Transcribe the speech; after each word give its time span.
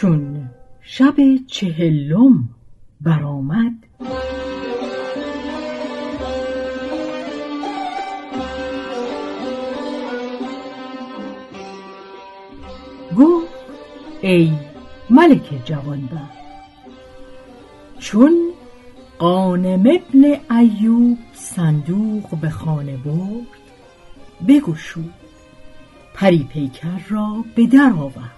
چون 0.00 0.50
شب 0.82 1.14
چهلم 1.46 2.48
برآمد. 3.00 3.72
ای 14.22 14.52
ملک 15.10 15.64
جوانبخت 15.64 16.38
چون 17.98 18.52
قانم 19.18 19.80
ابن 19.80 20.40
ایوب 20.58 21.18
صندوق 21.32 22.38
به 22.40 22.50
خانه 22.50 22.96
برد 22.96 23.46
بگشود 24.48 25.14
پری 26.14 26.44
پیکر 26.52 27.00
را 27.08 27.44
به 27.54 27.66
در 27.66 27.92
آورد 27.98 28.37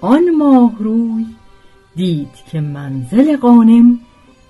آن 0.00 0.30
ماهروی 0.38 1.26
دید 1.96 2.34
که 2.50 2.60
منزل 2.60 3.36
قانم 3.36 3.98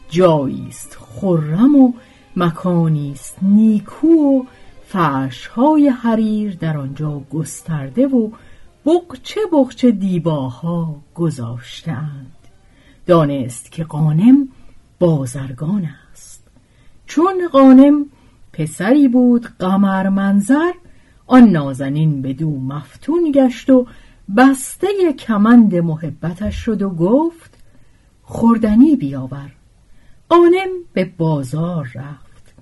جاییست 0.08 0.98
خرم 1.00 1.76
و 1.76 1.92
مکانی 2.36 3.12
است 3.12 3.36
نیکو 3.42 4.08
و 4.08 4.42
فرشهای 4.86 5.88
حریر 5.88 6.56
در 6.56 6.76
آنجا 6.76 7.22
گسترده 7.32 8.06
و 8.06 8.30
بقچه 8.86 9.40
بقچه 9.52 9.90
دیباها 9.90 10.96
گذاشتند 11.14 12.36
دانست 13.06 13.72
که 13.72 13.84
قانم 13.84 14.48
بازرگان 14.98 15.88
است. 16.12 16.48
چون 17.06 17.48
قانم 17.52 18.06
پسری 18.52 19.08
بود 19.08 19.46
قمر 19.58 20.08
منظر 20.08 20.72
آن 21.26 21.48
نازنین 21.48 22.22
به 22.22 22.32
دو 22.32 22.50
مفتون 22.50 23.32
گشت 23.34 23.70
و 23.70 23.86
بسته 24.36 25.12
کمند 25.18 25.74
محبتش 25.74 26.54
شد 26.54 26.82
و 26.82 26.90
گفت 26.90 27.58
خوردنی 28.22 28.96
بیاور. 28.96 29.52
قانم 30.28 30.68
به 30.92 31.12
بازار 31.18 31.90
رفت. 31.94 32.54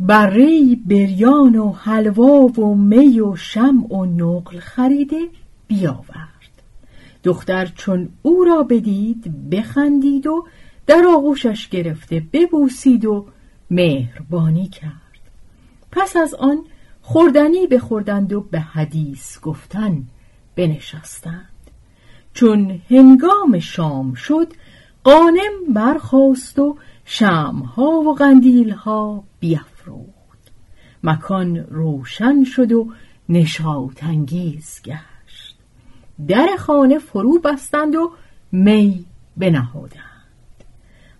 بره 0.00 0.76
بریان 0.86 1.56
و 1.56 1.72
حلوا 1.72 2.46
و 2.60 2.74
می 2.74 3.20
و 3.20 3.36
شم 3.36 3.92
و 3.92 4.04
نقل 4.04 4.58
خریده 4.58 5.20
بیاورد. 5.66 6.62
دختر 7.24 7.66
چون 7.66 8.08
او 8.22 8.44
را 8.44 8.62
بدید 8.62 9.50
بخندید 9.50 10.26
و 10.26 10.46
در 10.86 11.04
آغوشش 11.16 11.68
گرفته 11.68 12.22
ببوسید 12.32 13.04
و 13.04 13.26
مهربانی 13.70 14.68
کرد. 14.68 14.92
پس 15.90 16.16
از 16.16 16.34
آن 16.34 16.64
خوردنی 17.02 17.66
بخوردند 17.66 18.32
و 18.32 18.40
به 18.40 18.60
حدیث 18.60 19.40
گفتن 19.40 20.04
بنشستند. 20.56 21.48
چون 22.34 22.80
هنگام 22.90 23.58
شام 23.58 24.14
شد 24.14 24.52
قانم 25.04 25.52
برخاست 25.74 26.58
و 26.58 26.76
شمها 27.04 27.90
و 27.90 28.14
قندیلها 28.14 29.24
بیافروخت 29.40 30.52
مکان 31.02 31.56
روشن 31.56 32.44
شد 32.44 32.72
و 32.72 32.92
نشاطانگیز 33.28 34.80
گشت. 34.84 35.56
در 36.28 36.48
خانه 36.58 36.98
فرو 36.98 37.38
بستند 37.38 37.94
و 37.94 38.12
می 38.52 39.04
بنهادند. 39.36 40.64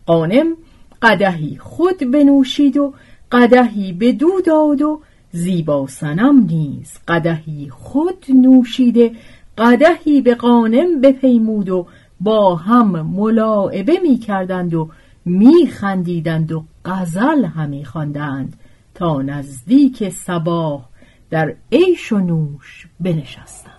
قانم 0.07 0.57
قدهی 1.03 1.59
خود 1.59 2.11
بنوشید 2.11 2.77
و 2.77 2.95
قدهی 3.33 3.93
به 3.93 4.13
دو 4.13 4.41
داد 4.41 4.83
و 4.83 5.03
زیبا 5.33 5.87
سنم 5.87 6.47
نیز. 6.47 6.99
قدهی 7.09 7.71
خود 7.71 8.25
نوشیده 8.29 9.13
قدهی 9.59 10.21
به 10.21 10.35
قانم 10.35 11.01
بپیمود 11.01 11.69
و 11.69 11.87
با 12.21 12.57
هم 12.57 13.03
ملاعبه 13.03 13.99
می 14.03 14.19
کردند 14.19 14.75
و 14.75 14.91
می 15.25 15.67
خندیدند 15.67 16.53
و 16.53 16.65
غزل 16.85 17.45
همی 17.45 17.85
خواندند. 17.85 18.57
تا 18.95 19.23
نزدیک 19.23 20.09
سباه 20.09 20.89
در 21.31 21.55
عیش 21.73 22.13
و 22.13 22.19
نوش 22.19 22.87
بنشستند. 23.01 23.73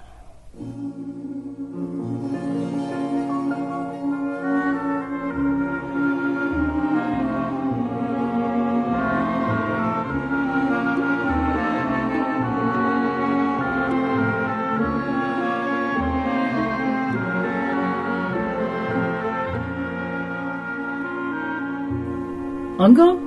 آنگاه 22.84 23.18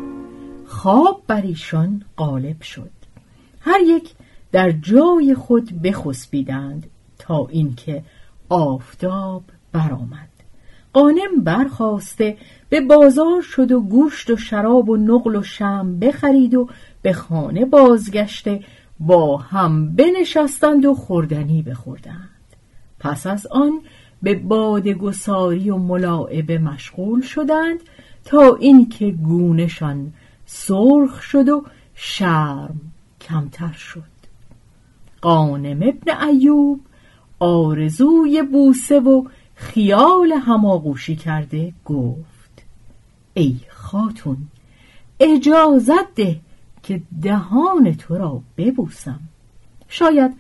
خواب 0.67 1.23
بر 1.27 1.43
ایشان 1.43 2.03
غالب 2.19 2.63
شد. 2.63 2.91
هر 3.61 3.81
یک 3.81 4.15
در 4.53 4.71
جای 4.71 5.35
خود 5.35 5.83
بخسبیدند 5.83 6.87
تا 7.19 7.47
اینکه 7.51 8.03
آفتاب 8.49 9.43
برآمد. 9.73 10.29
قانم 10.93 11.45
برخواسته 11.45 12.37
به 12.69 12.81
بازار 12.81 13.43
شد 13.43 13.73
و 13.73 13.81
گوشت 13.81 14.31
و 14.31 14.37
شراب 14.37 14.89
و 14.89 14.97
نقل 14.97 15.37
و 15.37 15.43
شم 15.43 15.99
بخرید 15.99 16.55
و 16.55 16.69
به 17.03 17.13
خانه 17.13 17.65
بازگشته 17.65 18.61
با 19.01 19.37
هم 19.37 19.97
بنشستند 19.97 20.85
و 20.85 20.95
خوردنی 20.95 21.63
بخوردند. 21.63 22.29
پس 23.01 23.27
از 23.27 23.47
آن 23.47 23.81
به 24.23 24.35
بادگساری 24.35 25.71
و 25.71 25.77
ملاعبه 25.77 26.59
مشغول 26.59 27.21
شدند 27.21 27.81
تا 28.27 28.57
اینکه 28.61 29.11
گونشان 29.11 30.13
سرخ 30.47 31.23
شد 31.23 31.49
و 31.49 31.65
شرم 31.95 32.81
کمتر 33.21 33.73
شد. 33.73 34.03
قانم 35.23 35.83
ابن 35.83 36.29
ایوب 36.29 36.81
آرزوی 37.39 38.43
بوسه 38.43 39.01
و 39.01 39.25
خیال 39.55 40.33
هماغوشی 40.33 41.17
کرده 41.17 41.73
گفت 41.85 42.63
ای 43.35 43.57
خاتون 43.69 44.37
اجازت 45.21 46.15
ده 46.15 46.41
که 46.83 47.03
دهان 47.23 47.95
تو 47.95 48.19
را 48.19 48.43
ببوسم. 48.57 49.21
شاید 49.89 50.35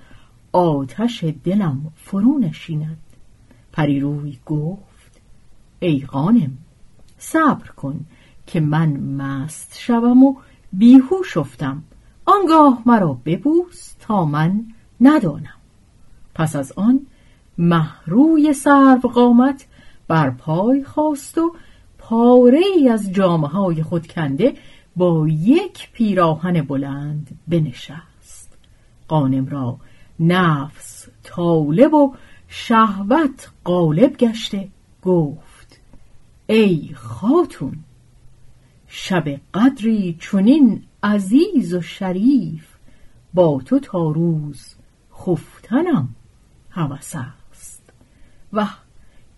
آتش 0.53 1.25
دلم 1.44 1.93
فرو 1.97 2.38
نشیند. 2.38 2.99
پریروی 3.73 4.38
گفت 4.47 5.21
ای 5.81 6.00
قانم 6.00 6.59
صبر 7.18 7.68
کن 7.68 8.00
که 8.46 8.60
من 8.60 8.88
مست 8.96 9.78
شوم 9.78 10.24
و 10.24 10.36
بیهوش 10.72 11.36
افتم. 11.36 11.82
آنگاه 12.24 12.82
مرا 12.86 13.18
ببوس 13.24 13.94
تا 14.00 14.24
من 14.24 14.64
ندانم. 15.00 15.56
پس 16.34 16.56
از 16.56 16.72
آن 16.72 17.00
محروی 17.58 18.52
سرو 18.52 19.08
قامت 19.08 19.66
بر 20.08 20.30
پای 20.30 20.84
خواست 20.84 21.38
و 21.38 21.54
پاره 21.98 22.60
ای 22.76 22.88
از 22.88 23.12
جامعه 23.12 23.50
های 23.50 23.82
خود 23.82 24.06
کنده 24.06 24.54
با 24.96 25.28
یک 25.28 25.92
پیراهن 25.92 26.62
بلند 26.62 27.38
بنشست. 27.48 28.58
قانم 29.08 29.46
را 29.46 29.78
نفس 30.20 31.08
طالب 31.22 31.94
و 31.94 32.14
شهوت 32.48 33.50
غالب 33.64 34.16
گشته 34.16 34.68
گفت 35.02 35.45
ای 36.46 36.90
خاتون 36.94 37.78
شب 38.87 39.40
قدری 39.54 40.16
چونین 40.19 40.82
عزیز 41.02 41.75
و 41.75 41.81
شریف 41.81 42.66
با 43.34 43.62
تو 43.64 43.78
تا 43.78 44.10
روز 44.10 44.75
خفتنم 45.12 46.08
هوس 46.70 47.12
است. 47.16 47.82
و 48.52 48.66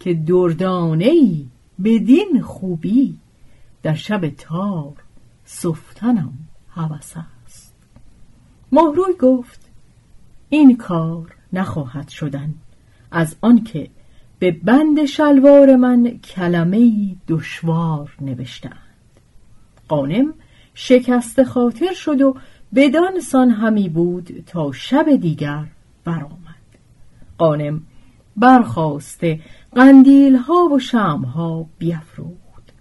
که 0.00 0.14
دردانه 0.14 1.04
ای 1.04 1.46
بدین 1.84 2.42
خوبی 2.42 3.18
در 3.82 3.94
شب 3.94 4.28
تار 4.28 4.94
سفتنم 5.44 6.32
هوس 6.70 7.12
است. 7.46 7.74
ماهروی 8.72 9.14
گفت 9.20 9.70
این 10.48 10.76
کار 10.76 11.34
نخواهد 11.52 12.08
شدن 12.08 12.54
از 13.10 13.36
آنکه 13.40 13.90
به 14.38 14.50
بند 14.50 15.04
شلوار 15.04 15.76
من 15.76 16.18
کلمه 16.18 16.92
دشوار 17.28 18.14
نوشتند. 18.20 18.72
قانم 19.88 20.34
شکست 20.74 21.42
خاطر 21.42 21.92
شد 21.92 22.22
و 22.22 22.36
بدان 22.74 23.20
سان 23.20 23.50
همی 23.50 23.88
بود 23.88 24.44
تا 24.46 24.72
شب 24.72 25.16
دیگر 25.16 25.64
برآمد. 26.04 26.38
قانم 27.38 27.82
برخواسته 28.36 29.40
قندیل 29.72 30.36
ها 30.36 30.64
و 30.64 30.78
شم 30.78 31.22
ها 31.22 31.66
بیافروخت 31.78 32.72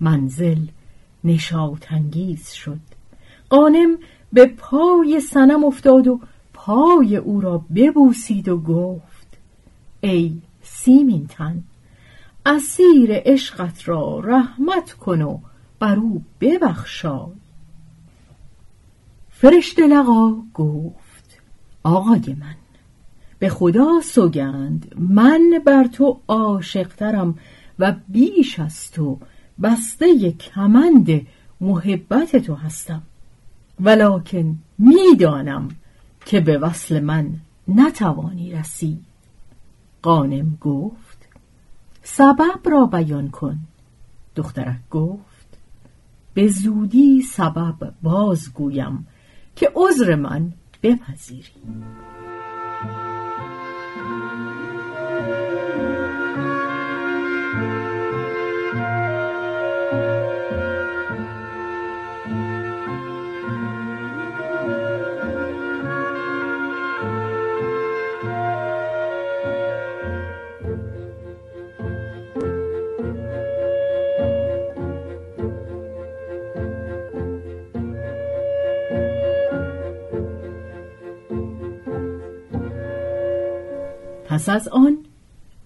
منزل 0.00 0.58
نشاطانگیز 1.24 2.50
شد. 2.50 2.80
قانم 3.50 3.98
به 4.32 4.46
پای 4.46 5.20
سنم 5.20 5.64
افتاد 5.64 6.08
و 6.08 6.20
پای 6.54 7.16
او 7.16 7.40
را 7.40 7.64
ببوسید 7.74 8.48
و 8.48 8.58
گفت 8.58 9.38
ای 10.00 10.36
سیمین 10.66 11.26
تن 11.26 11.62
اسیر 12.46 13.10
عشقت 13.12 13.88
را 13.88 14.20
رحمت 14.20 14.92
کن 14.92 15.22
و 15.22 15.38
بر 15.78 15.96
او 15.96 16.22
ببخشای 16.40 17.32
فرشته 19.30 19.86
لقا 19.86 20.34
گفت 20.54 21.38
آقای 21.82 22.36
من 22.40 22.56
به 23.38 23.48
خدا 23.48 24.00
سوگند 24.00 24.94
من 24.98 25.62
بر 25.66 25.84
تو 25.84 26.20
عاشقترم 26.28 27.38
و 27.78 27.94
بیش 28.08 28.60
از 28.60 28.90
تو 28.90 29.18
بسته 29.62 30.32
کمند 30.32 31.26
محبت 31.60 32.36
تو 32.36 32.54
هستم. 32.54 33.02
ولکن 33.80 34.58
می‌دانم 34.78 35.68
که 36.26 36.40
به 36.40 36.58
وصل 36.58 37.00
من 37.00 37.34
نتوانی 37.68 38.52
رسید. 38.52 39.04
قانم 40.06 40.58
گفت 40.60 41.28
سبب 42.02 42.60
را 42.64 42.86
بیان 42.86 43.30
کن. 43.30 43.58
دخترک 44.36 44.88
گفت 44.90 45.58
به 46.34 46.48
زودی 46.48 47.22
سبب 47.22 47.94
بازگویم 48.02 49.06
که 49.56 49.72
عذر 49.74 50.14
من 50.14 50.52
بپذیری. 50.82 51.52
پس 84.36 84.48
از 84.48 84.68
آن 84.68 84.98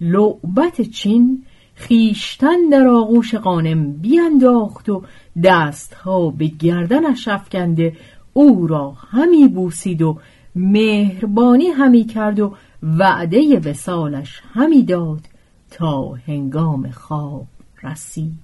لعبت 0.01 0.81
چین 0.81 1.45
خیشتن 1.75 2.69
در 2.73 2.87
آغوش 2.87 3.35
قانم 3.35 3.93
بیانداخت 3.93 4.89
و 4.89 5.03
دستها 5.45 6.31
به 6.31 6.47
گردنش 6.47 7.29
افکنده 7.29 7.97
او 8.33 8.67
را 8.67 8.91
همی 8.91 9.49
بوسید 9.49 10.03
و 10.03 10.19
مهربانی 10.55 11.67
همی 11.67 12.05
کرد 12.05 12.41
و 12.41 12.55
وعده 12.83 13.59
وسالش 13.59 14.43
همی 14.53 14.83
داد 14.83 15.21
تا 15.71 16.13
هنگام 16.27 16.91
خواب 16.91 17.47
رسید. 17.83 18.35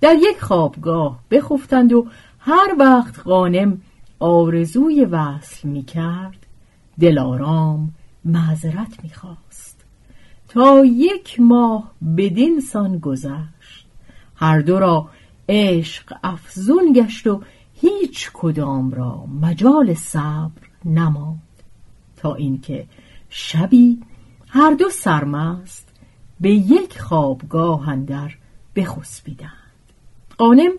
در 0.00 0.14
یک 0.14 0.40
خوابگاه 0.40 1.18
بخفتند 1.30 1.92
و 1.92 2.06
هر 2.38 2.74
وقت 2.78 3.20
قانم 3.20 3.80
آرزوی 4.20 5.04
وصل 5.04 5.68
می 5.68 5.82
کرد 5.82 6.46
دلارام 7.00 7.92
معذرت 8.24 9.02
می‌خواست. 9.02 9.84
تا 10.48 10.84
یک 10.84 11.40
ماه 11.40 11.92
بدین 12.16 12.60
سان 12.60 12.98
گذشت. 12.98 13.86
هر 14.36 14.60
دو 14.60 14.78
را 14.78 15.08
عشق 15.48 16.14
افزون 16.22 16.92
گشت 16.92 17.26
و 17.26 17.42
هیچ 17.74 18.30
کدام 18.32 18.90
را 18.90 19.26
مجال 19.26 19.94
صبر 19.94 20.62
نماند. 20.84 21.42
تا 22.16 22.34
اینکه 22.34 22.86
شبی 23.30 23.98
هر 24.48 24.74
دو 24.74 24.90
سرمست 24.90 25.88
به 26.40 26.50
یک 26.50 27.00
خوابگاه 27.00 27.88
اندر 27.88 28.34
بخسبیدند. 28.76 29.52
قانم 30.38 30.72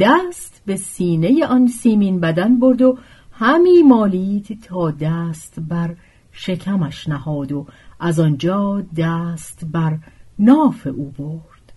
دست 0.00 0.62
به 0.66 0.76
سینه 0.76 1.46
آن 1.46 1.66
سیمین 1.66 2.20
بدن 2.20 2.58
برد 2.58 2.82
و 2.82 2.98
همی 3.32 3.82
مالید 3.82 4.62
تا 4.62 4.90
دست 4.90 5.60
بر 5.60 5.96
شکمش 6.34 7.08
نهاد 7.08 7.52
و 7.52 7.66
از 8.00 8.20
آنجا 8.20 8.84
دست 8.96 9.64
بر 9.72 9.98
ناف 10.38 10.86
او 10.86 11.10
برد. 11.18 11.72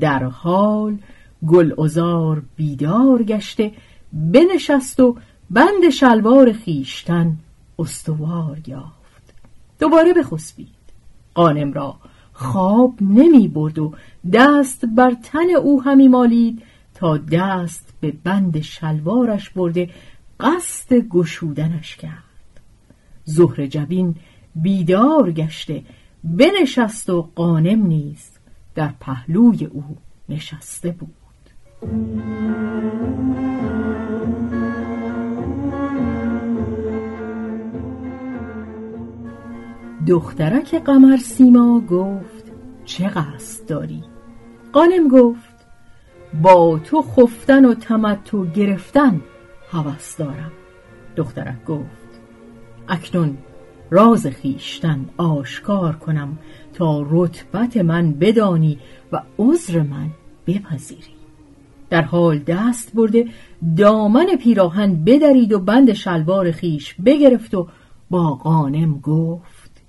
در 0.00 0.24
حال 0.24 0.98
گل 1.46 1.80
ازار 1.80 2.42
بیدار 2.56 3.22
گشته 3.22 3.72
بنشست 4.12 5.00
و 5.00 5.16
بند 5.50 5.90
شلوار 5.92 6.52
خیشتن 6.52 7.36
استوار 7.78 8.58
یافت. 8.66 9.34
دوباره 9.78 10.12
بخسبید. 10.12 10.68
قانم 11.34 11.72
را 11.72 11.96
خواب 12.32 12.94
نمی 13.00 13.48
برد 13.48 13.78
و 13.78 13.94
دست 14.32 14.84
بر 14.86 15.16
تن 15.22 15.50
او 15.62 15.82
همی 15.82 16.08
مالید 16.08 16.62
تا 16.94 17.16
دست 17.16 17.94
به 18.00 18.12
بند 18.24 18.60
شلوارش 18.60 19.50
برده 19.50 19.90
قصد 20.40 20.94
گشودنش 20.94 21.96
کرد. 21.96 22.31
زهر 23.24 23.66
جبین 23.66 24.14
بیدار 24.54 25.32
گشته 25.32 25.82
بنشست 26.24 27.10
و 27.10 27.30
قانم 27.34 27.86
نیز 27.86 28.30
در 28.74 28.94
پهلوی 29.00 29.64
او 29.64 29.84
نشسته 30.28 30.90
بود. 30.90 31.12
دخترک 40.06 40.74
قمر 40.74 41.16
سیما 41.16 41.80
گفت 41.80 42.52
چه 42.84 43.08
قصد 43.08 43.68
داری؟ 43.68 44.04
قانم 44.72 45.08
گفت 45.08 45.52
با 46.42 46.78
تو 46.84 47.02
خفتن 47.02 47.64
و 47.64 47.74
تمتع 47.74 48.44
گرفتن 48.44 49.20
هوس 49.70 50.16
دارم. 50.16 50.52
دخترک 51.16 51.64
گفت 51.64 52.01
اکنون 52.92 53.38
راز 53.90 54.26
خیشتن 54.26 55.06
آشکار 55.16 55.96
کنم 55.96 56.38
تا 56.74 57.06
رتبت 57.10 57.76
من 57.76 58.12
بدانی 58.12 58.78
و 59.12 59.22
عذر 59.38 59.82
من 59.82 60.10
بپذیری. 60.46 61.14
در 61.90 62.02
حال 62.02 62.38
دست 62.38 62.94
برده 62.94 63.28
دامن 63.76 64.26
پیراهن 64.42 65.04
بدرید 65.04 65.52
و 65.52 65.58
بند 65.58 65.92
شلوار 65.92 66.50
خیش 66.50 66.94
بگرفت 66.94 67.54
و 67.54 67.68
با 68.10 68.34
قانم 68.34 69.00
گفت 69.00 69.82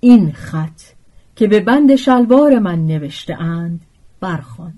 این 0.00 0.32
خط 0.32 0.80
که 1.36 1.46
به 1.46 1.60
بند 1.60 1.96
شلوار 1.96 2.58
من 2.58 2.86
نوشته 2.86 3.40
اند 3.42 3.80
برخوان. 4.20 4.74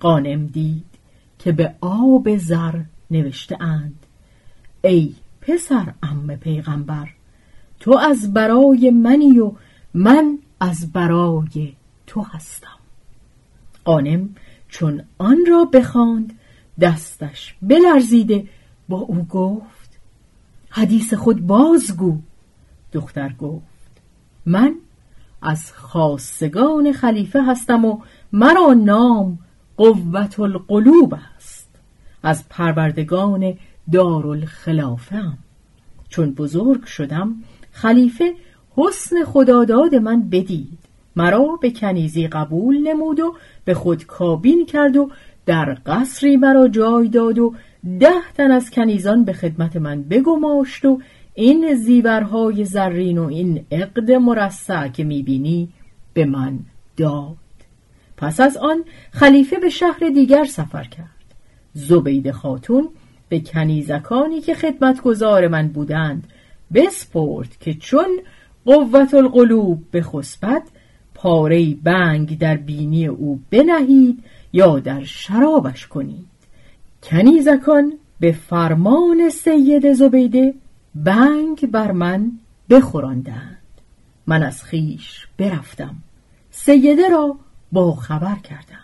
قانم 0.00 0.46
دید 0.46 0.84
که 1.38 1.52
به 1.52 1.74
آب 1.80 2.36
زر 2.36 2.80
نوشته 3.10 3.62
اند 3.62 4.06
ای 4.84 5.14
پسر 5.46 5.94
ام 6.02 6.36
پیغمبر. 6.36 7.08
تو 7.80 7.98
از 7.98 8.32
برای 8.32 8.90
منی 8.90 9.38
و 9.38 9.52
من 9.94 10.38
از 10.60 10.92
برای 10.92 11.72
تو 12.06 12.22
هستم. 12.22 12.78
قانم 13.84 14.34
چون 14.68 15.02
آن 15.18 15.38
را 15.48 15.64
بخواند 15.64 16.38
دستش 16.80 17.54
بلرزیده 17.62 18.48
با 18.88 18.98
او 18.98 19.24
گفت 19.24 19.98
حدیث 20.70 21.14
خود 21.14 21.46
بازگو. 21.46 22.18
دختر 22.92 23.32
گفت 23.32 23.64
من 24.46 24.74
از 25.42 25.72
خاصگان 25.72 26.92
خلیفه 26.92 27.42
هستم 27.42 27.84
و 27.84 28.00
مرا 28.32 28.72
نام 28.72 29.38
قوت 29.76 30.40
القلوب 30.40 31.14
است. 31.36 31.68
از 32.22 32.48
پروردگان 32.48 33.54
دارالخلافه 33.92 35.16
ام. 35.16 35.38
چون 36.08 36.30
بزرگ 36.30 36.84
شدم 36.84 37.34
خلیفه 37.72 38.34
حسن 38.76 39.24
خداداد 39.24 39.94
من 39.94 40.28
بدید. 40.28 40.78
مرا 41.16 41.58
به 41.62 41.70
کنیزی 41.70 42.26
قبول 42.26 42.88
نمود 42.88 43.20
و 43.20 43.34
به 43.64 43.74
خود 43.74 44.06
کابین 44.06 44.66
کرد 44.66 44.96
و 44.96 45.10
در 45.46 45.78
قصری 45.86 46.36
مرا 46.36 46.68
جای 46.68 47.08
داد 47.08 47.38
و 47.38 47.54
ده 48.00 48.32
تن 48.34 48.50
از 48.50 48.70
کنیزان 48.70 49.24
به 49.24 49.32
خدمت 49.32 49.76
من 49.76 50.02
بگماشت 50.02 50.84
و 50.84 51.00
این 51.34 51.74
زیورهای 51.74 52.64
زرین 52.64 53.18
و 53.18 53.26
این 53.26 53.64
عقد 53.72 54.10
مرصع 54.10 54.88
که 54.88 55.04
می‌بینی 55.04 55.68
به 56.12 56.24
من 56.24 56.58
داد. 56.96 57.36
پس 58.16 58.40
از 58.40 58.56
آن 58.56 58.84
خلیفه 59.10 59.58
به 59.58 59.68
شهر 59.68 60.08
دیگر 60.14 60.44
سفر 60.44 60.84
کرد. 60.84 61.24
زبید 61.72 62.30
خاتون 62.30 62.88
به 63.28 63.40
کنیزکانی 63.40 64.40
که 64.40 64.54
خدمتگزار 64.54 65.48
من 65.48 65.68
بودند 65.68 66.26
بسپرد 66.74 67.56
که 67.60 67.74
چون 67.74 68.20
قوت 68.64 69.14
القلوب 69.14 69.84
به 69.90 70.02
خسبت 70.02 70.62
پاره 71.14 71.74
بنگ 71.74 72.38
در 72.38 72.56
بینی 72.56 73.06
او 73.06 73.40
بنهید 73.50 74.24
یا 74.52 74.78
در 74.78 75.04
شرابش 75.04 75.86
کنید. 75.86 76.26
کنیزکان 77.02 77.92
به 78.20 78.32
فرمان 78.32 79.30
سید 79.30 79.92
زبیده 79.92 80.54
بنگ 80.94 81.70
بر 81.70 81.92
من 81.92 82.32
بخوراندند. 82.70 83.58
من 84.26 84.42
از 84.42 84.62
خیش 84.62 85.26
برفتم. 85.38 85.94
سیده 86.50 87.08
را 87.08 87.36
با 87.72 87.92
خبر 87.92 88.34
کردند 88.34 88.83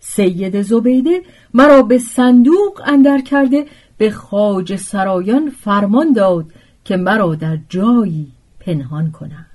سید 0.00 0.62
زبیده 0.62 1.22
مرا 1.54 1.82
به 1.82 1.98
صندوق 1.98 2.82
اندر 2.84 3.20
کرده 3.20 3.66
به 3.98 4.10
خاج 4.10 4.76
سرایان 4.76 5.50
فرمان 5.50 6.12
داد 6.12 6.46
که 6.84 6.96
مرا 6.96 7.34
در 7.34 7.58
جایی 7.68 8.32
پنهان 8.60 9.10
کنند. 9.10 9.46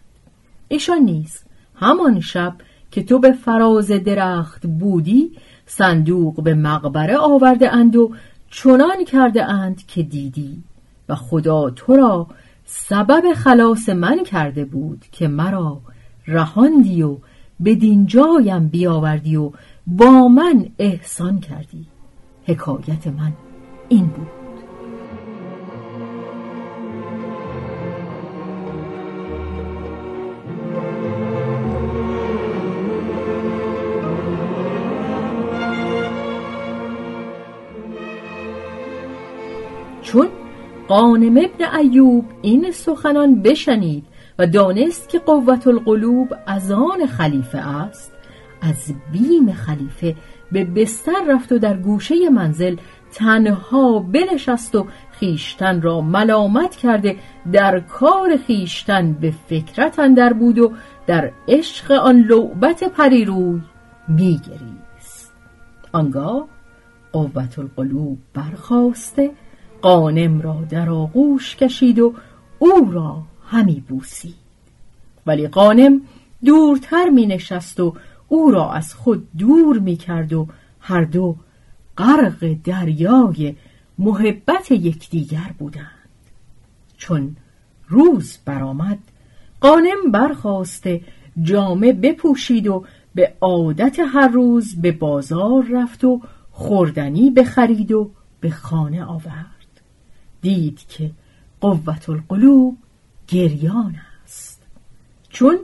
ایشان 0.67 0.99
نیز 0.99 1.43
همان 1.75 2.19
شب 2.19 2.53
که 2.91 3.03
تو 3.03 3.19
به 3.19 3.31
فراز 3.31 3.87
درخت 3.87 4.67
بودی 4.67 5.31
صندوق 5.65 6.43
به 6.43 6.53
مقبره 6.53 7.17
آورده 7.17 7.73
اند 7.73 7.95
و 7.95 8.11
چنان 8.51 9.05
کرده 9.05 9.45
اند 9.45 9.85
که 9.87 10.03
دیدی. 10.03 10.63
و 11.09 11.15
خدا 11.15 11.69
تو 11.69 11.95
را 11.95 12.27
سبب 12.65 13.33
خلاص 13.33 13.89
من 13.89 14.23
کرده 14.23 14.65
بود 14.65 15.05
که 15.11 15.27
مرا 15.27 15.81
رهاندی 16.27 17.03
و 17.03 17.17
به 17.59 17.75
جایم 18.05 18.67
بیاوردی 18.67 19.35
و 19.35 19.51
با 19.87 20.27
من 20.27 20.65
احسان 20.79 21.39
کردی. 21.39 21.85
حکایت 22.45 23.07
من 23.07 23.33
این 23.89 24.07
بود. 24.07 24.27
چون 40.01 40.27
قانم 40.87 41.37
ابن 41.37 41.77
ایوب 41.77 42.25
این 42.41 42.71
سخنان 42.71 43.41
بشنید 43.41 44.05
و 44.39 44.47
دانست 44.47 45.09
که 45.09 45.19
قوت 45.19 45.67
القلوب 45.67 46.33
از 46.47 46.71
آن 46.71 47.05
خلیفه 47.05 47.57
است 47.57 48.14
از 48.69 48.93
بیم 49.11 49.53
خلیفه 49.53 50.15
به 50.51 50.65
بستر 50.65 51.23
رفت 51.27 51.51
و 51.51 51.59
در 51.59 51.77
گوشه 51.77 52.29
منزل 52.29 52.75
تنها 53.13 53.99
بنشست 53.99 54.75
و 54.75 54.87
خیشتن 55.11 55.81
را 55.81 56.01
ملامت 56.01 56.75
کرده 56.75 57.15
در 57.51 57.79
کار 57.79 58.37
خیشتن 58.37 59.13
به 59.13 59.33
فکرت 59.49 59.99
اندر 59.99 60.33
بود 60.33 60.59
و 60.59 60.71
در 61.07 61.31
عشق 61.47 61.91
آن 61.91 62.19
لعبت 62.19 62.83
پریروی 62.83 63.61
میگریست 64.07 65.33
آنگاه 65.91 66.47
قوت 67.11 67.59
القلوب 67.59 68.17
برخواسته 68.33 69.31
قانم 69.81 70.41
را 70.41 70.57
در 70.69 70.89
آغوش 70.89 71.55
کشید 71.55 71.99
و 71.99 72.13
او 72.59 72.91
را 72.91 73.23
همی 73.47 73.83
بوسید. 73.89 74.35
ولی 75.25 75.47
قانم 75.47 76.01
دورتر 76.45 77.09
می 77.09 77.25
نشست 77.25 77.79
و 77.79 77.93
او 78.27 78.51
را 78.51 78.71
از 78.71 78.93
خود 78.93 79.27
دور 79.37 79.79
می 79.79 79.95
کرد 79.95 80.33
و 80.33 80.47
هر 80.79 81.03
دو 81.03 81.35
غرق 81.97 82.55
دریای 82.63 83.55
محبت 83.99 84.71
یکدیگر 84.71 85.51
بودند. 85.59 85.89
چون 86.97 87.35
روز 87.87 88.37
برآمد 88.45 88.99
قانم 89.61 90.11
برخواسته 90.11 91.01
جامه 91.41 91.93
بپوشید 91.93 92.67
و 92.67 92.85
به 93.15 93.33
عادت 93.41 93.99
هر 93.99 94.27
روز 94.27 94.81
به 94.81 94.91
بازار 94.91 95.65
رفت 95.71 96.03
و 96.03 96.21
خوردنی 96.51 97.29
بخرید 97.29 97.91
و 97.91 98.11
به 98.39 98.49
خانه 98.49 99.03
آورد. 99.03 99.81
دید 100.41 100.79
که 100.87 101.11
قوت 101.61 102.09
القلوب 102.09 102.77
گریان 103.27 103.95
است. 104.23 104.63
چون 105.29 105.57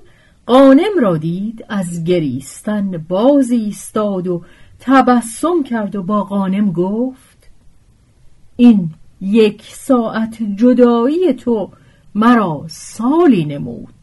قانم 0.52 1.00
را 1.02 1.18
دید 1.18 1.66
از 1.70 2.04
گریستن 2.04 2.98
باز 2.98 3.52
ایستاد 3.52 4.28
و 4.28 4.44
تبسم 4.80 5.64
کرد 5.64 5.96
و 5.96 6.04
با 6.04 6.24
قانم 6.24 6.72
گفت 6.72 7.50
این 8.56 8.90
یک 9.22 9.64
ساعت 9.64 10.44
جدایی 10.56 11.34
تو 11.34 11.72
مرا 12.16 12.66
سالی 12.68 13.46
نمود. 13.46 13.94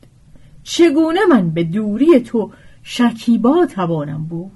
چگونه 0.62 1.20
من 1.30 1.50
به 1.50 1.64
دوری 1.64 2.20
تو 2.20 2.52
شکیبا 2.82 3.66
توانم 3.66 4.24
بود؟ 4.24 4.52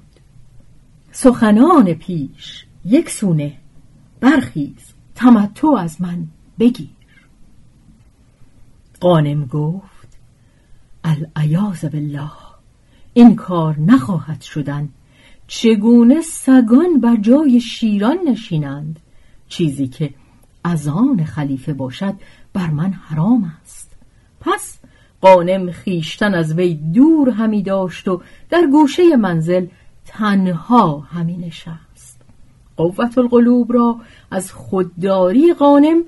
سخنان 1.11 1.95
پیش 1.95 2.67
یک 2.85 3.11
سونه 3.11 3.53
برخیز 4.21 4.95
تمتع 5.15 5.69
از 5.69 6.01
من 6.01 6.27
بگیر. 6.59 6.89
قانم 9.01 9.47
گفت 9.47 10.02
العیاذ 11.05 11.85
بالله. 11.85 12.31
این 13.15 13.37
کار 13.37 13.81
نخواهد 13.81 14.41
شدن. 14.41 14.89
چگونه 15.47 16.21
سگان 16.21 17.01
بر 17.01 17.17
جای 17.17 17.61
شیران 17.61 18.19
نشینند؟ 18.27 19.01
چیزی 19.49 19.89
که 19.89 20.11
از 20.65 20.89
آن 20.89 21.25
خلیفه 21.25 21.73
باشد 21.73 22.15
بر 22.53 22.71
من 22.71 22.93
حرام 22.93 23.53
است. 23.63 23.93
پس 24.41 24.79
قانم 25.21 25.71
خیشتن 25.71 26.35
از 26.35 26.55
وی 26.55 26.75
دور 26.75 27.31
همی 27.31 27.63
داشت 27.63 28.09
و 28.09 28.23
در 28.51 28.67
گوشه 28.73 29.17
منزل 29.17 29.67
تنها 30.07 30.99
همی 30.99 31.37
نشست. 31.37 32.21
قوت 32.77 33.19
القلوب 33.19 33.73
را 33.73 34.01
از 34.31 34.53
خودداری 34.53 35.55
قانم 35.55 36.03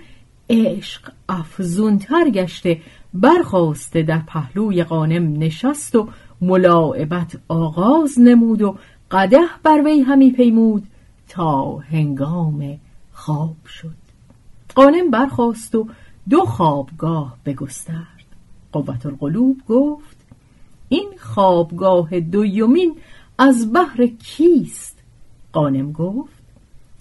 عشق 0.51 1.13
افزونتر 1.29 2.31
گشته 2.31 2.81
برخواسته 3.15 4.03
در 4.03 4.19
پهلوی 4.27 4.85
قانم 4.85 5.39
نشست 5.39 5.95
و 5.95 6.09
ملاعبت 6.41 7.39
آغاز 7.49 8.21
نمود 8.21 8.63
و 8.63 8.77
قده 9.11 9.41
بر 9.63 9.83
وی 9.85 10.01
همی 10.01 10.31
پیمود 10.31 10.87
تا 11.29 11.77
هنگام 11.79 12.79
خواب 13.13 13.57
شد. 13.67 14.05
قانم 14.75 15.11
برخواست 15.11 15.75
و 15.75 15.89
دو 16.29 16.45
خوابگاه 16.45 17.37
بگسترد. 17.47 18.25
قوت 18.73 19.07
القلوب 19.07 19.57
گفت 19.69 20.17
این 20.89 21.09
خوابگاه 21.21 22.21
دویمین 22.21 22.97
از 23.39 23.73
بحر 23.73 24.07
کیست؟ 24.07 24.99
قانم 25.53 25.93
گفت 25.93 26.43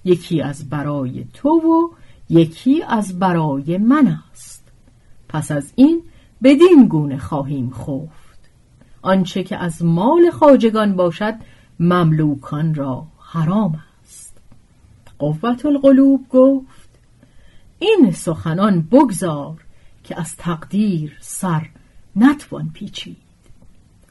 یکی 0.05 0.41
از 0.41 0.69
برای 0.69 1.25
تو 1.33 1.49
و 1.49 1.89
یکی 2.29 2.83
از 2.83 3.19
برای 3.19 3.77
من 3.77 4.07
است. 4.07 4.52
پس 5.33 5.51
از 5.51 5.73
این 5.75 6.03
بدین 6.43 6.87
گونه 6.89 7.17
خواهیم 7.17 7.71
خفت. 7.71 8.39
آنچه 9.01 9.43
که 9.43 9.57
از 9.57 9.83
مال 9.83 10.29
خاجگان 10.29 10.95
باشد 10.95 11.35
مملوکان 11.79 12.75
را 12.75 13.07
حرام 13.19 13.83
است. 14.03 14.37
قوت 15.19 15.65
القلوب 15.65 16.29
گفت 16.29 16.89
این 17.79 18.11
سخنان 18.11 18.81
بگذار 18.81 19.65
که 20.03 20.19
از 20.19 20.35
تقدیر 20.35 21.17
سر 21.21 21.69
نتوان 22.15 22.69
پیچید. 22.73 23.17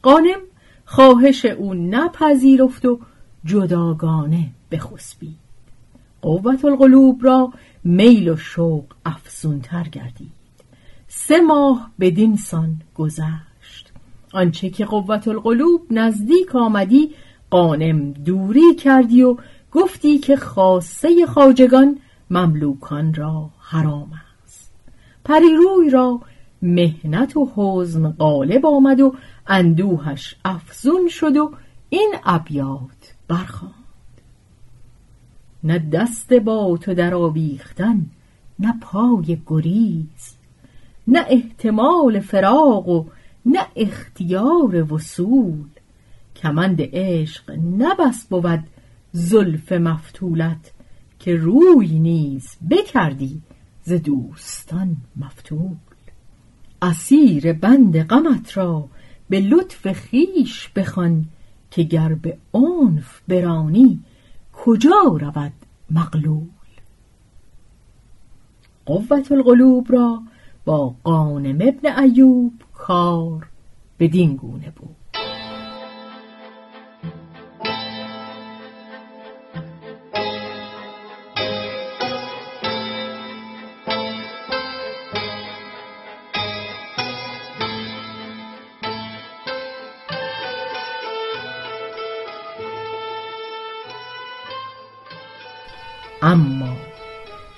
قانم 0.03 0.41
خواهش 0.85 1.45
او 1.45 1.75
نپذیرفت 1.75 2.85
و 2.85 3.01
جداگانه 3.45 4.51
بخسبید. 4.71 5.39
قوت 6.23 6.65
القلوب 6.65 7.25
را 7.25 7.53
میل 7.85 8.29
و 8.29 8.37
شوق 8.37 8.85
افزونتر 9.05 9.85
گردید. 9.85 10.42
سه 11.15 11.41
ماه 11.41 11.91
بدین 12.01 12.37
سان 12.37 12.81
گذشت. 12.95 13.93
آنچه 14.33 14.71
که 14.71 14.85
قوت 14.85 15.29
القلوب 15.29 15.87
نزدیک 15.91 16.57
آمدی 16.57 17.15
قانم 17.51 18.13
دوری 18.13 18.75
کردی 18.75 19.23
و 19.23 19.37
گفتی 19.73 20.19
که 20.19 20.37
خاصه 20.37 21.27
خاجگان 21.27 21.99
مملوکان 22.31 23.15
را 23.15 23.51
حرام 23.61 24.11
است. 24.45 24.73
پریروی 25.25 25.91
را 25.91 26.21
مهنت 26.63 27.37
و 27.37 27.51
حزن 27.57 28.11
غالب 28.11 28.67
آمد 28.67 29.01
و 29.01 29.15
اندوهش 29.47 30.37
افزون 30.45 31.09
شد 31.09 31.37
و 31.37 31.53
این 31.89 32.15
ابیات 32.25 33.15
برخواند. 33.29 33.75
نه 35.65 35.79
دست 35.79 36.33
با 36.33 36.77
تو 36.77 36.95
در 36.95 37.15
آویختن 37.15 38.07
نه 38.59 38.75
پای 38.81 39.39
گریز. 39.47 40.42
نه 41.07 41.27
احتمال 41.29 42.21
فراق 42.21 42.89
و 42.89 43.05
نه 43.47 43.67
اختیار 43.77 44.93
وصول. 44.93 45.65
کمند 46.37 46.79
عشق 46.81 47.51
نبس 47.79 48.27
بود 48.27 48.65
زلف 49.13 49.73
مفتولت 49.73 50.73
که 51.19 51.37
روی 51.37 51.99
نیز 51.99 52.57
بکردی 52.71 53.43
ز 53.85 53.93
دوستان 53.93 54.97
مفتول. 55.17 55.77
اسیر 56.83 57.53
بند 57.53 58.03
غمت 58.03 58.57
را 58.57 58.89
به 59.29 59.41
لطف 59.41 59.93
خیش 59.93 60.69
بخوان 60.77 61.25
که 61.71 61.83
گر 61.83 62.15
به 62.15 62.39
عنف 62.55 63.21
برانی 63.29 64.01
کجا 64.53 65.19
رود 65.21 65.53
مغلول. 65.91 66.49
قوت 68.87 69.33
القلوب 69.33 69.93
را 69.93 70.23
با 70.65 70.95
قانم 71.05 71.59
ابن 71.61 71.99
ایوب 71.99 72.53
کار 72.73 73.49
بدین 73.99 74.37
گونه 74.37 74.71
بود. 74.71 74.97
اما 96.23 96.77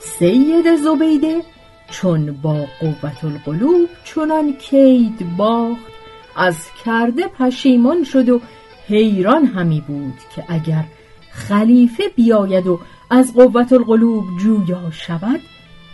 سید 0.01 0.77
زبیده 0.77 1.54
چون 1.95 2.33
با 2.33 2.67
قوت 2.81 3.25
القلوب 3.25 3.89
چنان 4.05 4.53
کید 4.53 5.37
باخت 5.37 5.93
از 6.37 6.57
کرده 6.85 7.29
پشیمان 7.29 8.05
شد 8.05 8.29
و 8.29 8.41
حیران 8.89 9.47
همی 9.47 9.81
بود 9.81 10.15
که 10.37 10.45
اگر 10.49 10.85
خلیفه 11.31 12.03
بیاید 12.17 12.67
و 12.67 12.81
از 13.11 13.35
قوت 13.35 13.73
القلوب 13.73 14.25
جویا 14.39 14.91
شود 14.91 15.41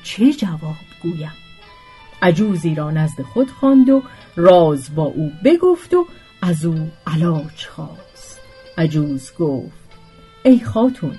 چه 0.03 0.33
جواب 0.33 0.77
گویم؟ 1.03 1.33
عجوزی 2.23 2.75
را 2.75 2.91
نزد 2.91 3.23
خود 3.23 3.51
خواند 3.51 3.91
و 3.91 4.03
راز 4.37 4.95
با 4.95 5.05
او 5.05 5.33
بگفت 5.45 5.95
و 5.95 6.07
از 6.43 6.65
او 6.65 6.91
علاج 7.07 7.67
خواست. 7.67 8.41
عجوز 8.79 9.31
گفت 9.39 9.91
ای 10.45 10.61
خاتون 10.61 11.15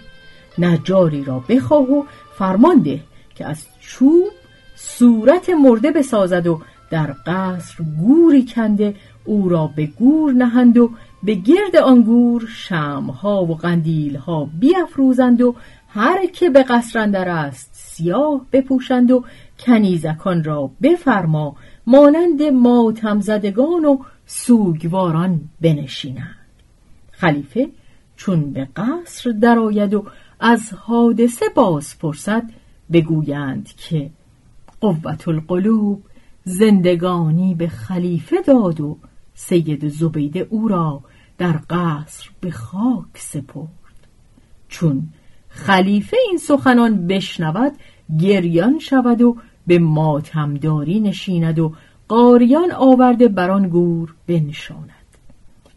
نجاری 0.58 1.24
را 1.24 1.39
بخواه 1.39 1.91
و 1.91 2.04
فرمان 2.38 2.78
ده 2.80 3.00
که 3.36 3.46
از 3.46 3.65
چوب 3.80 4.32
صورت 4.84 5.50
مرده 5.50 5.91
بسازد 5.91 6.48
و 6.48 6.62
در 6.89 7.15
قصر 7.26 7.84
گوری 8.00 8.46
کنده 8.46 8.96
او 9.26 9.50
را 9.50 9.67
به 9.76 9.86
گور 9.86 10.34
نهند 10.34 10.78
و 10.78 10.91
به 11.24 11.36
گرد 11.36 11.76
آن 11.76 12.02
گور 12.02 12.48
شمها 12.48 13.46
و 13.46 13.56
قندیلها 13.56 14.50
بیافروزند 14.60 15.41
و 15.41 15.56
هر 15.88 16.26
که 16.26 16.50
به 16.50 16.63
قصر 16.63 17.00
اندر 17.00 17.30
است 17.30 17.70
سیاه 17.74 18.46
بپوشند 18.52 19.12
و 19.12 19.24
کنیزکان 19.60 20.44
را 20.44 20.72
بفرما 20.82 21.56
مانند 21.88 22.44
ماتم 22.44 23.20
زدگان 23.20 23.86
و 23.86 23.98
سوگواران 24.26 25.41
بنشینند. 25.62 26.36
خلیفه 27.12 27.70
چون 28.15 28.54
به 28.54 28.67
قصر 28.76 29.32
درآید 29.32 29.94
و 29.94 30.06
از 30.39 30.74
حادثه 30.74 31.46
باز 31.56 32.00
پرسد 32.00 32.44
بگویند 32.91 33.70
که 33.78 34.10
قوت 34.82 35.28
القلوب 35.28 36.04
زندگانی 36.44 37.56
به 37.56 37.67
خلیفه 37.67 38.41
داد 38.41 38.82
و 38.82 38.98
سید 39.34 39.88
زبیده 39.88 40.48
او 40.50 40.67
را 40.67 41.02
در 41.38 41.60
قصر 41.70 42.30
به 42.41 42.52
خاک 42.52 43.15
سپرد. 43.15 43.67
چون 44.67 45.04
خلیفه 45.50 46.17
این 46.28 46.38
سخنان 46.38 47.08
بشنود 47.08 47.72
گریان 48.20 48.80
شود 48.80 49.22
و 49.22 49.38
به 49.67 49.80
ماتمداری 49.80 51.00
نشیند 51.00 51.60
و 51.60 51.74
قاریان 52.08 52.72
آورده 52.72 53.28
بران 53.28 53.70
گور 53.70 54.15
بنشاند. 54.28 54.89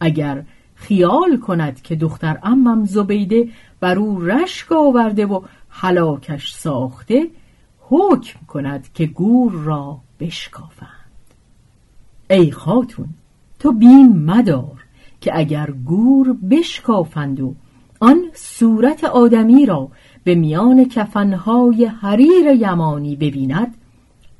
اگر 0.00 0.44
خیال 0.74 1.38
کند 1.40 1.82
که 1.82 1.96
دختر 1.96 2.38
امم 2.42 2.84
زبیده 2.84 3.48
بر 3.80 3.98
او 3.98 4.20
رشک 4.20 4.72
آورده 4.72 5.26
و 5.26 5.40
حلاکش 5.68 6.52
ساخته 6.52 7.26
حکم 7.94 8.46
کند 8.46 8.88
که 8.94 9.06
گور 9.06 9.52
را 9.52 9.98
بشکافند. 10.20 10.88
ای 12.30 12.50
خاتون 12.50 13.08
تو 13.58 13.72
بیم 13.72 14.08
مدار 14.08 14.84
که 15.20 15.38
اگر 15.38 15.70
گور 15.70 16.32
بشکافند 16.32 17.40
و 17.40 17.54
آن 18.00 18.22
صورت 18.34 19.04
آدمی 19.04 19.66
را 19.66 19.88
به 20.24 20.34
میان 20.34 20.84
کفنهای 20.84 21.84
حریر 21.84 22.46
یمانی 22.46 23.16
ببیند 23.16 23.74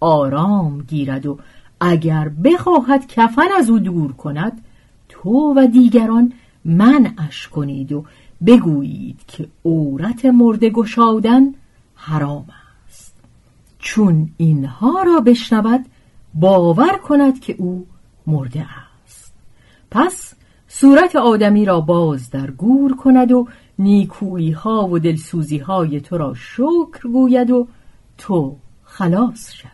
آرام 0.00 0.82
گیرد 0.82 1.26
و 1.26 1.38
اگر 1.80 2.28
بخواهد 2.28 3.06
کفن 3.06 3.48
از 3.58 3.70
او 3.70 3.78
دور 3.78 4.12
کند 4.12 4.64
تو 5.08 5.54
و 5.56 5.66
دیگران 5.66 6.32
منعش 6.64 7.48
کنید 7.48 7.92
و 7.92 8.04
بگویید 8.46 9.20
که 9.28 9.48
عورت 9.64 10.24
مرده 10.24 10.70
گشادن 10.70 11.54
حرام 11.94 12.46
چون 13.85 14.31
اینها 14.37 15.03
را 15.03 15.20
بشنود 15.20 15.85
باور 16.35 16.99
کند 16.99 17.40
که 17.40 17.57
او 17.59 17.87
مرده 18.27 18.66
است. 19.05 19.35
پس 19.90 20.35
صورت 20.68 21.16
آدمی 21.16 21.64
را 21.64 21.81
باز 21.81 22.31
در 22.31 22.51
گور 22.51 22.97
کند 22.97 23.33
و 23.33 23.49
نیکویی 23.79 24.51
ها 24.51 24.88
و 24.88 24.99
دلسوزی 24.99 25.59
های 25.59 26.01
تو 26.01 26.18
را 26.18 26.35
شکر 26.35 27.09
گوید 27.12 27.51
و 27.51 27.66
تو 28.18 28.57
خلاص 28.85 29.53
شوی. 29.53 29.70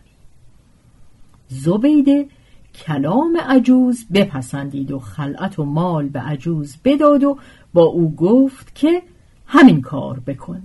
زبیده 1.47 2.27
کلام 2.75 3.37
عجوز 3.37 4.05
بپسندید 4.13 4.91
و 4.91 4.99
خلعت 4.99 5.59
و 5.59 5.65
مال 5.65 6.09
به 6.09 6.19
عجوز 6.19 6.77
بداد 6.83 7.23
و 7.23 7.37
با 7.73 7.83
او 7.83 8.15
گفت 8.15 8.75
که 8.75 9.01
همین 9.45 9.81
کار 9.81 10.19
بکن. 10.19 10.61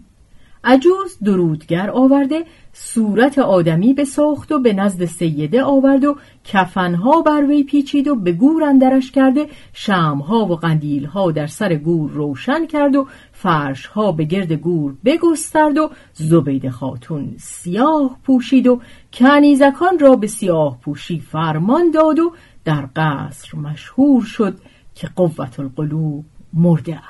عجوز 0.67 1.19
درودگر 1.25 1.91
آورده 1.91 2.45
صورت 2.73 3.39
آدمی 3.39 3.95
بساخت 3.95 4.53
و 4.53 4.59
به 4.61 4.73
نزد 4.73 5.05
سیده 5.05 5.63
آورد 5.63 6.05
و 6.05 6.17
کفنها 6.45 7.23
بر 7.23 7.47
وی 7.47 7.65
پیچید 7.65 8.09
و 8.09 8.15
به 8.15 8.33
گور 8.33 8.65
اندرش 8.65 9.11
کرده 9.11 9.47
شمها 9.73 10.47
و 10.47 10.57
قندیلها 10.57 11.31
در 11.31 11.47
سر 11.47 11.75
گور 11.75 12.11
روشن 12.11 12.67
کرد 12.67 12.97
و 12.97 13.07
فرشها 13.33 14.13
به 14.13 14.25
گرد 14.25 14.53
گور 14.53 14.95
بگسترد 15.05 15.79
و 15.79 15.91
زبید 16.13 16.69
خاتون 16.69 17.35
سیاه 17.39 18.19
پوشید 18.25 18.67
و 18.67 18.81
کنیزکان 19.13 19.99
را 19.99 20.17
به 20.17 20.27
سیاه 20.27 20.81
پوشی 20.81 21.21
فرمان 21.21 21.91
داد 21.91 22.19
و 22.19 22.33
در 22.65 22.89
قصر 22.97 23.59
مشهور 23.59 24.23
شد 24.23 24.59
که 24.95 25.09
قوت 25.17 25.61
القلوب 25.61 26.25
مرده 26.53 27.01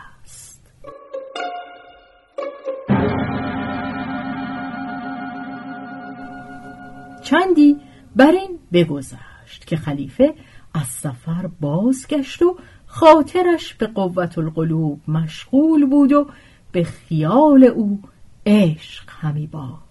چندی 7.27 7.77
بر 8.17 8.31
این 8.31 8.59
بگذشت 8.73 9.67
که 9.67 9.77
خلیفه 9.77 10.35
از 10.75 10.87
سفر 10.87 11.51
بازگشت 11.61 12.43
و 12.43 12.57
خاطرش 12.87 13.75
به 13.75 13.87
قوت 13.87 14.39
القلوب 14.39 15.01
مشغول 15.09 15.87
بود 15.87 16.13
و 16.13 16.27
به 16.73 16.85
خیال 16.85 17.65
او 17.65 18.03
عشق 18.47 19.05
همی 19.09 19.47
باخت 19.47 19.87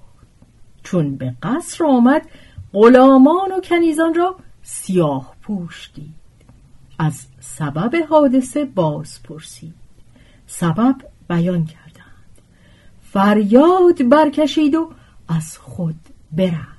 چون 0.84 1.16
به 1.16 1.36
قصر 1.44 1.86
آمد 1.86 2.28
غلامان 2.74 3.52
و 3.52 3.62
کنیزان 3.62 4.14
را 4.14 4.36
سیاه 4.64 5.36
پوش 5.42 5.90
دید. 5.94 6.16
از 7.00 7.28
سبب 7.40 7.96
حادثه 8.10 8.66
باز 8.66 9.24
پرسید. 9.24 9.74
سبب 10.48 10.96
بیان 11.30 11.66
کردند. 11.66 12.42
فریاد 13.02 14.10
برکشید 14.10 14.76
و 14.76 14.92
از 15.28 15.58
خود 15.58 16.00
برفت. 16.32 16.75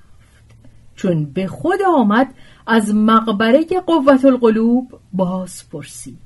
چون 0.96 1.24
به 1.24 1.46
خود 1.46 1.78
آمد 1.96 2.34
از 2.66 2.94
مقبره 2.94 3.64
قوت 3.86 4.24
القلوب 4.24 5.00
باز 5.12 5.68
پرسید. 5.70 6.18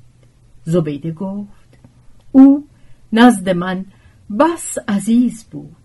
زبیده 0.65 1.13
گفت 1.13 1.79
او 2.33 2.67
نزد 3.13 3.49
من 3.49 3.85
بس 4.39 4.79
عزیز 4.89 5.45
بود 5.45 5.77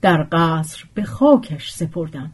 در 0.00 0.26
قصر 0.32 0.84
به 0.94 1.02
خاکش 1.02 1.72
سپردم. 1.72 2.30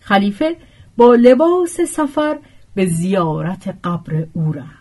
خلیفه 0.00 0.56
با 0.96 1.14
لباس 1.14 1.80
سفر 1.80 2.38
به 2.74 2.86
زیارت 2.86 3.78
قبر 3.84 4.26
او 4.32 4.52
رفت. 4.52 4.80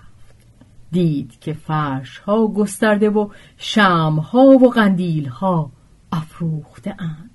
دید 0.91 1.39
که 1.39 1.53
فرش 1.53 2.17
ها 2.17 2.47
گسترده 2.47 3.09
و 3.09 3.29
شم 3.57 4.25
ها 4.31 4.41
و 4.41 4.69
قندیل 4.69 5.27
ها 5.27 5.71
افروخته 6.11 6.95
اند. 6.99 7.29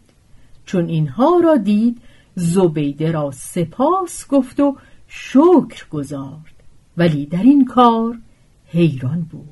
چون 0.64 0.88
اینها 0.88 1.40
را 1.44 1.56
دید 1.56 2.00
زبیده 2.34 3.12
را 3.12 3.30
سپاس 3.30 4.28
گفت 4.28 4.60
و 4.60 4.76
شکر 5.08 5.88
گذارد 5.90 6.54
ولی 6.96 7.26
در 7.26 7.42
این 7.42 7.64
کار 7.64 8.18
حیران 8.66 9.20
بود. 9.20 9.48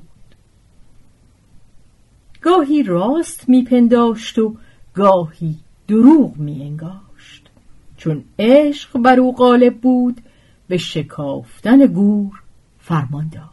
گاهی 2.41 2.83
راست 2.83 3.49
میپنداشت 3.49 4.39
و 4.39 4.55
گاهی 4.93 5.55
دروغ 5.87 6.37
میانگاشت 6.37 7.49
چون 7.97 8.23
عشق 8.39 8.97
بر 8.97 9.19
او 9.19 9.35
غالب 9.35 9.81
بود 9.81 10.21
به 10.67 10.77
شکافتن 10.77 11.85
گور 11.85 12.41
فرمان 12.79 13.29
داد. 13.29 13.43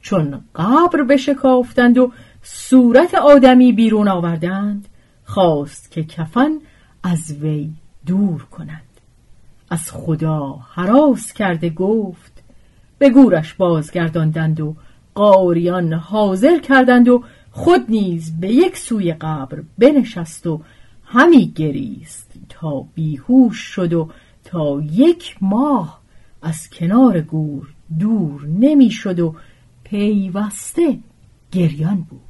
چون 0.00 0.44
قبر 0.54 1.02
بشکافتند 1.02 1.98
و 1.98 2.12
صورت 2.42 3.14
آدمی 3.14 3.72
بیرون 3.72 4.08
آوردند 4.08 4.88
خواست 5.24 5.90
که 5.90 6.04
کفن 6.04 6.58
از 7.02 7.32
وی 7.32 7.70
دور 8.06 8.42
کند. 8.42 8.82
از 9.70 9.90
خدا 9.90 10.58
حراس 10.70 11.32
کرده 11.32 11.70
گفت 11.70 12.42
به 12.98 13.10
گورش 13.10 13.54
بازگرداندند 13.54 14.60
و 14.60 14.76
قاریان 15.14 15.92
حاضر 15.92 16.58
کردند 16.58 17.08
و 17.08 17.24
خود 17.50 17.80
نیز 17.88 18.40
به 18.40 18.48
یک 18.48 18.76
سوی 18.76 19.12
قبر 19.12 19.62
بنشست 19.78 20.46
و 20.46 20.60
همی 21.04 21.46
گریست 21.46 22.32
تا 22.48 22.84
بیهوش 22.94 23.58
شد 23.58 23.92
و 23.92 24.10
تا 24.44 24.80
یک 24.80 25.36
ماه 25.40 26.00
از 26.42 26.70
کنار 26.70 27.20
گور 27.20 27.74
دور 27.98 28.46
نمی‌شد 28.46 29.20
و 29.20 29.34
پیوسته 29.84 30.98
گریان 31.52 31.96
بود. 31.96 32.20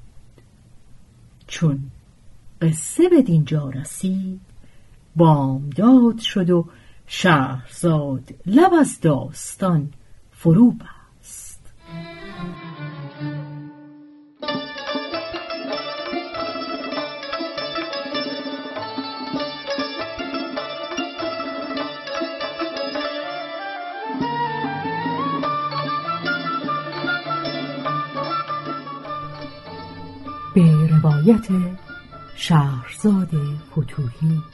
چون 1.47 1.79
قصه 2.61 3.09
به 3.09 3.23
دینجا 3.23 3.71
رسید 3.71 4.41
بامداد 5.17 6.19
شد 6.19 6.51
و 6.51 6.69
شهرزاد 7.07 8.35
لب 8.47 8.73
از 8.81 9.01
داستان 9.01 9.91
فرو 10.31 10.71
بست. 10.71 11.61
به 30.55 30.87
روایت 30.87 31.47
شهرزاد 32.37 33.31
فتوهی 33.73 34.54